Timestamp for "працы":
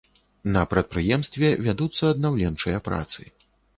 2.89-3.21